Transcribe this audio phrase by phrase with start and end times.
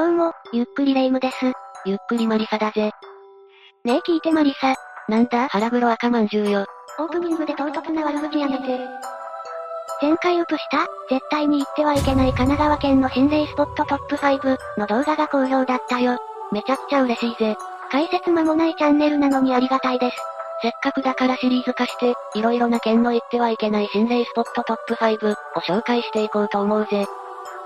[0.00, 1.34] どうも、ゆっくりレ夢ムです。
[1.84, 2.90] ゆっくりマリサだぜ。
[3.84, 4.74] ねえ聞いてマリサ。
[5.10, 6.64] なんだ腹黒赤まんじゅうよ。
[6.98, 8.80] オープニングで唐突な悪口やめて。
[10.00, 10.86] 前回ウプした？
[11.10, 16.16] 絶対に行ってはいけない神奈川県の心霊スポットトップ5の動画が好評だったよ。
[16.50, 17.54] めちゃくちゃ嬉しいぜ。
[17.90, 20.16] 解説間もないチャンネルなのにありがたいです。
[20.62, 27.04] せっかくだからシリーズ化して、いろいろな県の行ってはいけない心霊スポットトップ5を紹介していこうと思うぜ。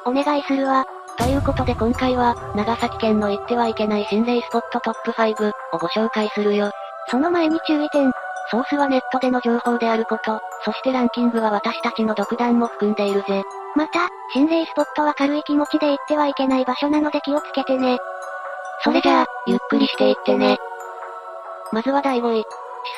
[0.05, 0.85] お願いするわ。
[1.19, 6.71] ということで今回は、長崎県の行ってはいけない心霊スポットトップ5をご紹介するよ。
[7.11, 8.13] その前に注意点。
[8.51, 13.43] ソースはネットでの情報であること、そしてランキングは私たちの独断も含んでいるぜ。
[13.75, 17.99] また、心霊スポットは軽い気持ちで行ってはいけない場所なので気をつけてね。
[18.85, 20.59] それじゃあ、ゆっくりしていってね。
[21.73, 22.45] まずは第5位。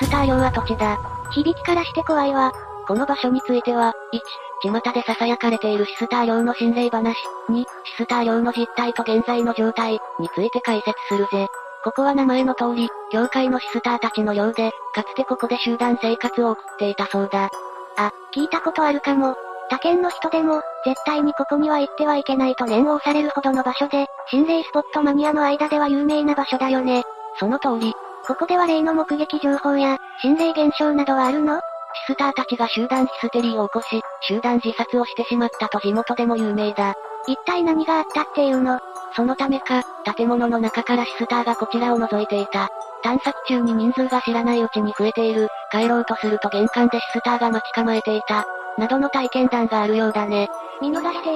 [0.00, 0.98] シスター用跡地だ。
[1.30, 2.52] 響きからして怖いわ。
[2.88, 4.20] この場所については、1、
[4.62, 7.16] 巷で囁かれているシスター寮の心霊話。
[7.50, 11.46] 2、シスター寮の実態と現在の状態について解説するぜ。
[11.84, 17.50] ここは名前の通り、教会のシスターたちの寮で、かつてここで集団生活を送っていたそうだ。
[17.96, 19.34] あ、聞いたことあるかも。
[19.68, 27.02] 他県の人でも、絶対にここには行ってはいけないと念を押されるほどの場所で、心霊スポットマニアの間では有名な場所だよね。
[27.38, 27.92] その通り。
[28.26, 31.60] ここでは霊の目撃情報や、心霊現象などはあるの？
[32.06, 36.94] シスターたちが集団ヒステリーを起こし、集団自殺をしてしまったと地元でも有名だ。
[37.26, 38.78] 一体何があったっていうの？
[39.14, 39.82] そのためか、
[40.16, 42.68] 建物の中からシスターがこちらを覗いていた。
[43.02, 48.44] 探索中に人数が知らないうちに増えている、帰ろうとすると玄関でシスターが待ち構えていた、
[48.78, 50.48] などの体験談があるようだね。
[50.80, 51.28] 見逃して、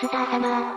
[0.00, 0.74] シスター様。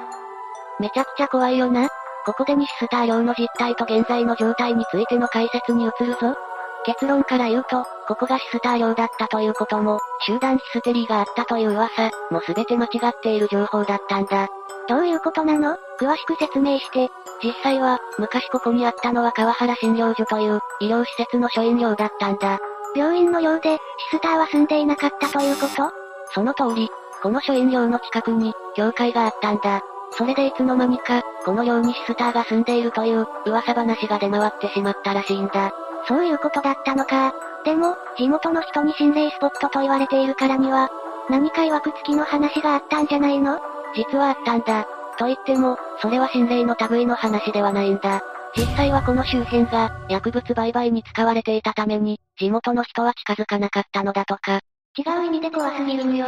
[0.79, 1.89] めちゃくちゃ怖いよな。
[2.25, 6.35] ここでにシスター寮の実態と現在の状態についての解説に移るぞ。
[6.85, 14.47] 結論から言うと、ここがシスター寮だったということも、集団ヒステリーがあったという噂、もすべて間違っている情報だったんだ。
[14.87, 15.77] どういうことなの？
[15.99, 17.09] 詳しく説明して。
[17.43, 22.59] 実際は、昔ここにあったのは川原診療所という、医療施設の所員寮だったんだ。
[22.95, 23.77] 病院の寮で、
[24.11, 25.91] シスターは住んでいなかったということ？
[26.33, 26.89] その通り、
[27.21, 29.81] この所員寮の近くに、教会があったんだ。
[30.17, 35.71] それでいつの間にか、この寮にシスターが住んでいるという、噂話が出回ってしまったらしいんだ。
[36.07, 37.33] そういうことだったのか。
[37.63, 40.89] でも、地元の人に心霊スポットと言われているからには、
[41.29, 43.59] 何か曰く付きの話があったんじゃないの？
[43.95, 44.87] 実はあったんだ。
[45.17, 48.21] と言っても、それは心霊の類の話ではないんだ。
[48.57, 54.59] 実際はこの周辺が、薬物売買に使われていたために、地元の人は近づかなかったのだとか。
[54.97, 56.25] 違う意味で怖すぎるのよ。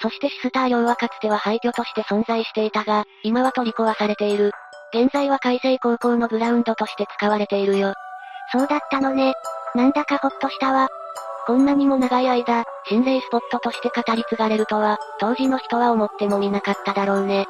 [0.00, 4.50] そしてシスター寮はかつては廃墟として存在していたが、今は取り壊されている。
[4.92, 7.94] 現在は海星高校のグラウンドとして使われているよ。
[8.52, 9.32] そうだったのね。
[9.74, 10.88] なんだかほっとしたわ。
[11.46, 17.46] こんなにも長い間、心霊スポットとして語り継がれるとは、当時の人は思ってもみなかっただろうね。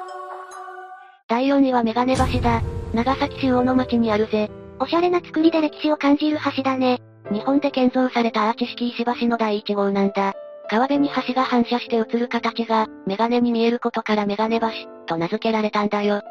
[1.28, 2.62] 第4位はメガネ橋だ。
[2.94, 4.50] 長崎市魚の町にあるぜ。
[4.78, 7.00] おしゃれな作りで歴史を感じる橋だね。
[7.30, 10.34] 日本で建造されたアーチ式石橋の第1号なんだ。
[10.68, 14.68] 川辺に橋が反射して映る形が、メガネに見えることからメガネ橋、
[15.06, 16.22] と名付けられたんだよ。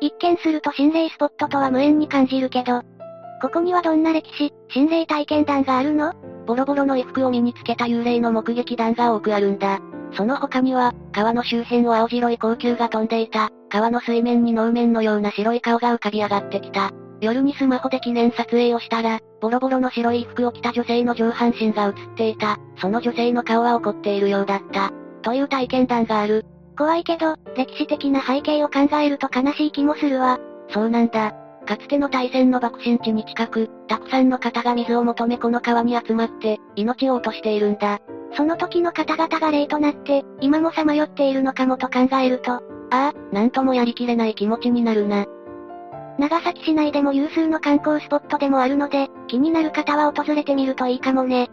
[0.00, 2.82] 一見すると心霊スポットとは無縁に感じるけど、
[3.40, 6.12] ここにはどんな歴史、心霊体験談があるの？
[6.46, 9.80] ボロボロの衣服を身につけた幽霊の目撃談が多くあるんだ。
[10.12, 16.90] その他には、川の周辺を青白い高級が飛んでいた、川の水面に能面のような白い顔が浮かび上がってきた。
[17.20, 22.58] 夜にスマホで記念撮影をしたら、ボロボロの白い衣服を着た女性の上半身が映っていた。
[22.78, 24.90] その女性の顔は怒っているようだった。
[25.22, 26.44] という体験談がある。
[26.76, 30.38] 怖いけど、歴史的な背景を考えると悲しい気もするわ。
[30.70, 31.34] そうなんだ。
[31.70, 38.00] かつての大戦の爆心地に近く、たくさんの方が水を求めこの川に集まって、命を落としているんだ。
[38.36, 42.60] その時の方々が霊となって、今もさまよっているのかもと考えると、あ
[42.90, 45.26] あ、なんともやりきれない気持ちになるな。
[46.18, 51.50] 長崎市内でも有数の観光スポットでもあるので、気になる方は訪れてみるといいかもね。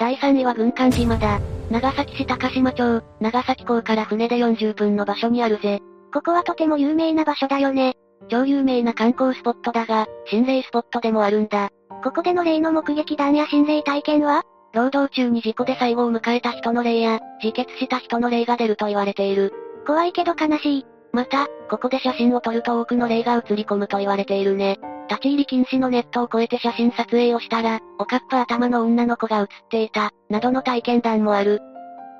[0.00, 1.38] 第3位は軍艦島だ。
[1.70, 5.80] 長崎市高島町、長崎港から船で40分の場所にあるぜ。
[6.12, 7.94] ここはとても有名な場所だよね。
[8.28, 11.70] 超有名な観光スポットだが、心霊スポットでもあるんだ。
[12.02, 14.42] ここでの霊の目撃談や心霊体験は？
[14.72, 19.52] 労働中に事故で最後を迎えた人の霊や、自決した人の霊が出ると言われている。
[19.86, 20.86] 怖いけど悲しい。
[21.12, 24.78] また、ここで写真を撮ると多くの霊が映り込むと言われているね。
[25.10, 31.60] 立ち入り禁止のネットを越えて写真撮影をしたら、おかっぱ頭の女の子が写っていた、などの体験談もある。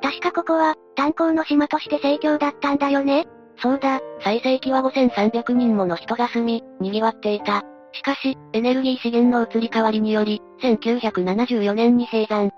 [0.02, 3.24] 確かここは、炭鉱の島として盛況だったんだよね
[3.62, 7.62] そうだ、最盛期は5300人もの人が住み、賑わっていた。
[7.92, 12.50] しかし、エネルギー資源の移り変わりにより、1974年に閉山。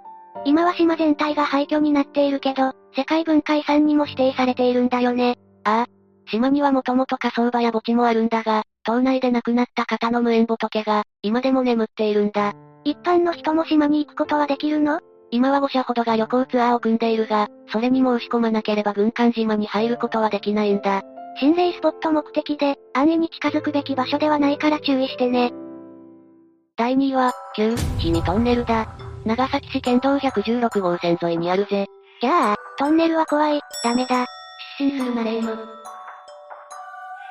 [0.46, 5.36] 今は島全体が廃墟になっているけど、世界文化遺産にも指定されているんだよね。
[5.64, 6.30] ああ。
[6.30, 12.52] 島にはもともと火葬場や墓地もあるんだが、島内で亡くなった方の無縁仏が、今でも眠っているんだ。
[12.84, 15.00] 一般の人も島に行くことはできるの？
[15.34, 21.02] 今は5社ほどが旅行ツアーを組んでいるが、それに申し込まなければ軍艦島に入ることはできないんだ。
[21.40, 25.52] 心霊スポット目的で、安易に近づくべき場所ではないから注意してね。
[26.76, 28.86] 第2位は、旧、氷見トンネルだ。
[29.24, 31.86] 長崎市県道116号線沿いにあるぜ。
[32.20, 34.26] じゃあ、トンネルは怖い、ダメだ。
[34.78, 35.56] 失神するなレイム。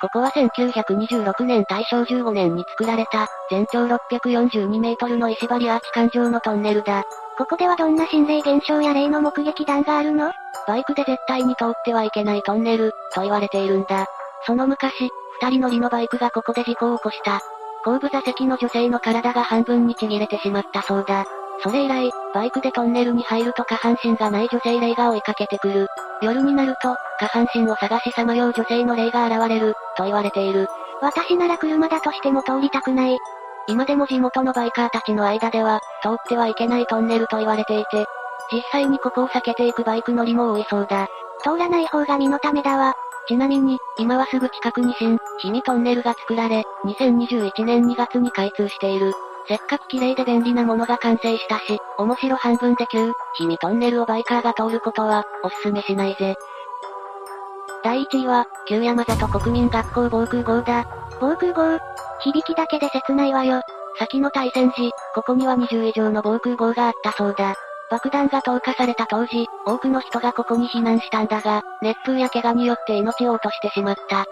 [0.01, 7.05] ここは1926年大正15年に作られた、全長642メートルの石張りアーチ環状のトンネルだ。
[7.37, 10.31] ここではどんな心霊現象や霊の目撃談があるの？
[10.67, 14.05] バイクで絶対に通ってはいけないトンネル、と言われているんだ。
[14.45, 15.09] その昔、
[15.41, 17.41] 二人乗りのバイクがここで事故を起こした。
[17.85, 21.25] 後部座席の女性の体が半分にちぎれてしまったそうだ。
[21.63, 25.87] それ以来、バイクでトンネルに入ると下半身がない女性霊が追いかけてくる。
[26.21, 30.67] 夜になると、下半身を探しさまよう女性の霊が現れる、と言われている。
[31.01, 33.17] 私なら車だとしても通りたくない。
[33.67, 38.05] 今でも地元のバイカーたちの間では、通ってはいけないトンネルと言われていて、
[38.51, 41.07] 実際にここを避けていくバイク乗りも多いそうだ。
[41.43, 42.93] 通らない方が身のためだわ。
[43.27, 49.13] ちなみに、今はすぐ近くに新、氷見トンネルが作られ、2021年2月に開通している。
[49.47, 56.35] せっかく綺麗で便利なものが完成したし、面白半分で急、氷見トンネルをバイカーが通ることは、おすすめしないぜ。
[57.83, 60.85] 第1位は、旧山里国民学校防空壕だ。
[61.23, 61.79] 防空壕
[62.19, 63.61] 響きだけで切ないわよ。
[63.97, 67.55] 先の大戦時、ここには20以上の防空壕があったそうだ。
[67.89, 74.25] 爆弾が投下された当時、多くの人がここに避難したんだが、熱風や怪我によって命を落としてしまった。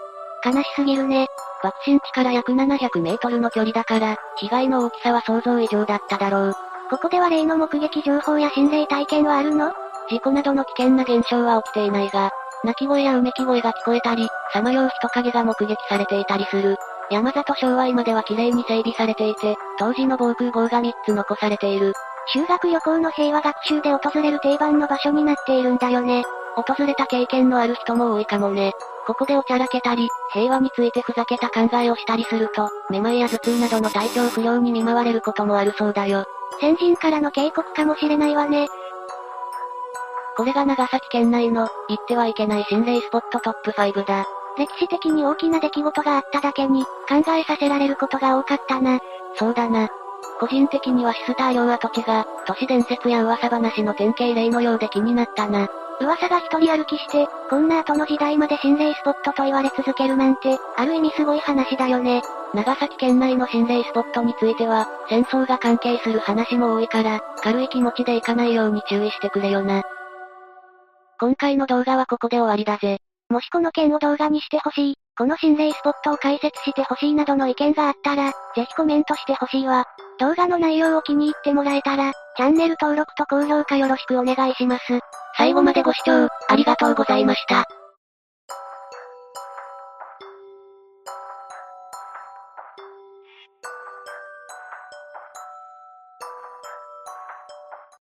[0.44, 1.28] 悲しすぎるね。
[1.62, 6.54] 爆心地から約700メートルの距離だから、被害の大きさは想像以上だっただろう。
[6.90, 9.72] ここでは霊の目撃情報や心霊体験はあるの？
[10.10, 12.32] 事故などの危険な現象は起きていないが、
[12.64, 16.76] 鳴き声やうめき声が聞こえたり、さまよう人影が目撃されていたりする。
[17.10, 21.92] 山里昭和今では綺麗に整備されていて、当時の防空壕が3つ残されている。
[22.32, 26.22] 修学旅行の平和学習で訪れる定番の場所になっているんだよね。
[26.54, 28.72] 訪れた経験のある人も多いかもね。
[29.06, 36.24] ここでおちゃらけたり、平和についてふざけた考えをしたりすると、めまいや頭痛などの体調不良に見舞われることもあるそうだよ。
[36.60, 38.68] 先人からの警告かもしれないわね。
[40.36, 44.24] これが長崎県内の、行ってはいけない心霊スポットトップ5だ。
[44.56, 48.98] 歴史的に大きな出来事があっただけに、考えさせられることが多かったな。
[49.36, 49.88] そうだな。
[50.40, 55.68] 個人的にはシスター用跡地が、都市伝説や噂話の典型例のようで気になったな。
[56.00, 62.22] 噂が一人歩きして、こんな後の時代まで心霊スポットと言われ続けるなんて、ある意味すごい話だよね。
[62.54, 69.82] 長崎県内の心霊スポットについては、戦争が関係する話も多いから、軽い気持ちで行かないように注意してくれよな。
[71.22, 72.98] 今回の動画はここで終わりだぜ。
[73.30, 79.84] もしこの件を動画にしてほしい、この心霊スポットを解説してほしいなどの意見があったら、ぜひコメントしてほしいわ。
[80.18, 84.82] 動画の内容を気に入ってもらえたら、チャンネル登録と高評価よろしくお願いします。
[85.36, 87.66] 最後までご視聴、ありがとうございました。